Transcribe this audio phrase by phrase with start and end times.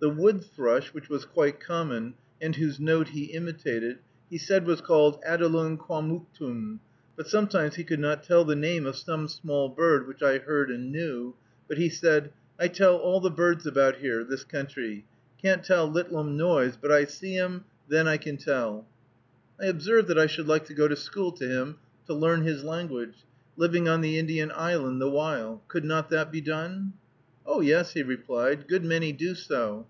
[0.00, 4.80] The wood thrush, which was quite common, and whose note he imitated, he said was
[4.80, 6.80] called Adelungquamooktum;
[7.16, 10.72] but sometimes he could not tell the name of some small bird which I heard
[10.72, 11.36] and knew,
[11.68, 15.04] but he said, "I tell all the birds about here, this country;
[15.40, 18.88] can't tell littlum noise, but I see 'em, then I can tell."
[19.60, 21.76] I observed that I should like to go to school to him
[22.08, 23.18] to learn his language,
[23.56, 26.94] living on the Indian island the while; could not that be done?
[27.44, 29.86] "Oh, yer," he replied, "good many do so."